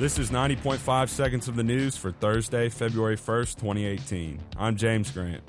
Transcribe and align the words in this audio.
This 0.00 0.18
is 0.18 0.30
90.5 0.30 1.08
seconds 1.08 1.46
of 1.46 1.54
the 1.54 1.62
news 1.62 1.96
for 1.96 2.10
Thursday, 2.10 2.68
February 2.68 3.16
1st, 3.16 3.56
2018. 3.56 4.40
I'm 4.58 4.76
James 4.76 5.10
Grant. 5.12 5.42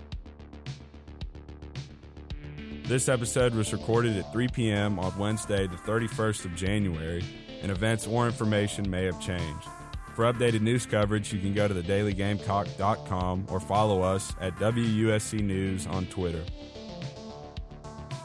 This 2.83 3.09
episode 3.09 3.55
was 3.55 3.73
recorded 3.73 4.15
at 4.17 4.31
3 4.31 4.47
p.m. 4.49 4.99
on 4.99 5.17
Wednesday, 5.17 5.65
the 5.65 5.77
31st 5.77 6.45
of 6.45 6.55
January, 6.55 7.23
and 7.63 7.71
events 7.71 8.05
or 8.05 8.27
information 8.27 8.87
may 8.89 9.05
have 9.05 9.19
changed. 9.19 9.67
For 10.15 10.31
updated 10.31 10.61
news 10.61 10.85
coverage, 10.85 11.33
you 11.33 11.39
can 11.39 11.53
go 11.53 11.67
to 11.67 11.73
thedailygamecock.com 11.73 13.47
or 13.49 13.59
follow 13.59 14.03
us 14.03 14.35
at 14.39 14.55
WUSC 14.57 15.39
News 15.39 15.87
on 15.87 16.05
Twitter. 16.07 16.43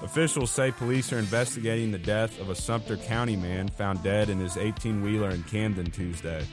Officials 0.07 0.53
say 0.53 0.71
police 0.71 1.13
are 1.13 1.19
investigating 1.19 1.91
the 1.91 1.99
death 1.99 2.41
of 2.41 2.49
a 2.49 2.55
Sumter 2.55 2.97
County 2.97 3.35
man 3.35 3.67
found 3.67 4.05
dead 4.05 4.31
in 4.31 4.39
his 4.39 4.57
18 4.57 5.03
wheeler 5.03 5.31
in 5.31 5.43
Camden 5.43 5.91
Tuesday. 5.91 6.47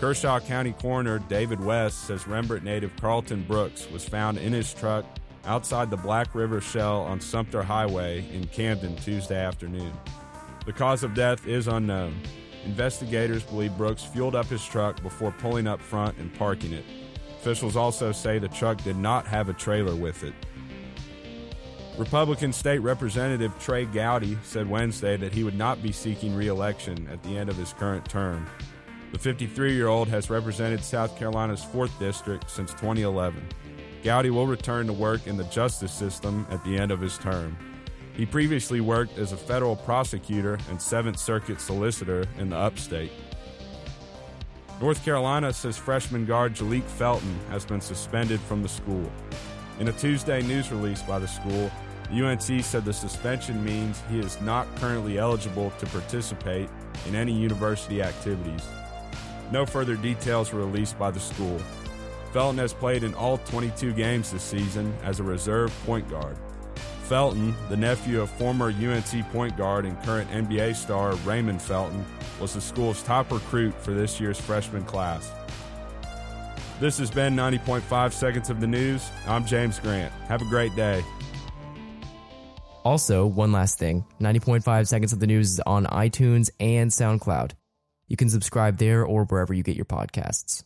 Kershaw 0.00 0.40
County 0.40 0.72
Coroner 0.72 1.20
David 1.20 1.60
West 1.60 2.08
says 2.08 2.24
Rembert 2.24 2.64
native 2.64 2.90
Carlton 2.96 3.44
Brooks 3.44 3.88
was 3.88 4.04
found 4.04 4.36
in 4.36 4.52
his 4.52 4.74
truck 4.74 5.04
outside 5.44 5.90
the 5.90 5.96
Black 5.96 6.34
River 6.34 6.60
Shell 6.60 7.02
on 7.02 7.20
Sumter 7.20 7.62
Highway 7.62 8.28
in 8.32 8.48
Camden 8.48 8.96
Tuesday 8.96 9.38
afternoon. 9.40 9.92
The 10.66 10.72
cause 10.72 11.04
of 11.04 11.14
death 11.14 11.46
is 11.46 11.68
unknown. 11.68 12.20
Investigators 12.64 13.44
believe 13.44 13.76
Brooks 13.76 14.02
fueled 14.02 14.34
up 14.34 14.46
his 14.46 14.64
truck 14.66 15.00
before 15.04 15.30
pulling 15.30 15.68
up 15.68 15.80
front 15.80 16.18
and 16.18 16.34
parking 16.34 16.72
it. 16.72 16.84
Officials 17.38 17.76
also 17.76 18.10
say 18.10 18.40
the 18.40 18.48
truck 18.48 18.82
did 18.82 18.96
not 18.96 19.24
have 19.28 19.48
a 19.48 19.52
trailer 19.52 19.94
with 19.94 20.24
it. 20.24 20.34
Republican 21.98 22.54
State 22.54 22.78
Representative 22.78 23.52
Trey 23.58 23.84
Gowdy 23.84 24.38
said 24.42 24.68
Wednesday 24.68 25.18
that 25.18 25.34
he 25.34 25.44
would 25.44 25.56
not 25.56 25.82
be 25.82 25.92
seeking 25.92 26.34
re 26.34 26.48
election 26.48 27.06
at 27.12 27.22
the 27.22 27.36
end 27.36 27.50
of 27.50 27.56
his 27.56 27.74
current 27.74 28.08
term. 28.08 28.46
The 29.12 29.18
53 29.18 29.74
year 29.74 29.88
old 29.88 30.08
has 30.08 30.30
represented 30.30 30.82
South 30.82 31.18
Carolina's 31.18 31.62
4th 31.62 31.96
District 31.98 32.50
since 32.50 32.70
2011. 32.72 33.46
Gowdy 34.02 34.30
will 34.30 34.46
return 34.46 34.86
to 34.86 34.92
work 34.92 35.26
in 35.26 35.36
the 35.36 35.44
justice 35.44 35.92
system 35.92 36.46
at 36.50 36.64
the 36.64 36.78
end 36.78 36.90
of 36.90 37.00
his 37.00 37.18
term. 37.18 37.56
He 38.14 38.24
previously 38.24 38.80
worked 38.80 39.18
as 39.18 39.32
a 39.32 39.36
federal 39.36 39.76
prosecutor 39.76 40.58
and 40.70 40.80
Seventh 40.80 41.18
Circuit 41.18 41.60
solicitor 41.60 42.24
in 42.38 42.48
the 42.48 42.56
upstate. 42.56 43.12
North 44.80 45.04
Carolina 45.04 45.52
says 45.52 45.76
freshman 45.76 46.24
guard 46.24 46.54
Jalek 46.54 46.84
Felton 46.84 47.38
has 47.50 47.66
been 47.66 47.80
suspended 47.80 48.40
from 48.40 48.62
the 48.62 48.68
school. 48.68 49.10
In 49.80 49.88
a 49.88 49.92
Tuesday 49.92 50.42
news 50.42 50.70
release 50.70 51.02
by 51.02 51.18
the 51.18 51.26
school, 51.26 51.70
UNC 52.12 52.62
said 52.62 52.84
the 52.84 52.92
suspension 52.92 53.64
means 53.64 54.02
he 54.10 54.18
is 54.18 54.40
not 54.42 54.66
currently 54.76 55.18
eligible 55.18 55.72
to 55.78 55.86
participate 55.86 56.68
in 57.08 57.14
any 57.14 57.32
university 57.32 58.02
activities. 58.02 58.66
No 59.50 59.64
further 59.64 59.96
details 59.96 60.52
were 60.52 60.60
released 60.60 60.98
by 60.98 61.10
the 61.10 61.20
school. 61.20 61.58
Felton 62.32 62.58
has 62.58 62.72
played 62.72 63.02
in 63.02 63.14
all 63.14 63.38
22 63.38 63.92
games 63.92 64.30
this 64.30 64.42
season 64.42 64.94
as 65.02 65.20
a 65.20 65.22
reserve 65.22 65.72
point 65.84 66.08
guard. 66.08 66.36
Felton, 67.04 67.54
the 67.68 67.76
nephew 67.76 68.20
of 68.20 68.30
former 68.30 68.68
UNC 68.68 69.30
point 69.32 69.56
guard 69.56 69.84
and 69.84 70.00
current 70.02 70.30
NBA 70.30 70.76
star 70.76 71.14
Raymond 71.16 71.60
Felton, 71.60 72.04
was 72.40 72.54
the 72.54 72.60
school's 72.60 73.02
top 73.02 73.30
recruit 73.30 73.74
for 73.74 73.92
this 73.92 74.20
year's 74.20 74.40
freshman 74.40 74.84
class. 74.84 75.30
This 76.80 76.98
has 76.98 77.10
been 77.10 77.34
90.5 77.36 78.12
Seconds 78.12 78.50
of 78.50 78.60
the 78.60 78.66
News. 78.66 79.08
I'm 79.26 79.44
James 79.44 79.78
Grant. 79.78 80.12
Have 80.28 80.42
a 80.42 80.46
great 80.46 80.74
day. 80.74 81.04
Also, 82.84 83.24
one 83.26 83.52
last 83.52 83.78
thing 83.78 84.04
90.5 84.20 84.86
Seconds 84.86 85.12
of 85.12 85.20
the 85.20 85.26
News 85.26 85.52
is 85.52 85.60
on 85.60 85.86
iTunes 85.86 86.50
and 86.58 86.90
SoundCloud. 86.90 87.52
You 88.08 88.16
can 88.16 88.28
subscribe 88.28 88.78
there 88.78 89.04
or 89.04 89.24
wherever 89.24 89.54
you 89.54 89.62
get 89.62 89.76
your 89.76 89.84
podcasts. 89.84 90.64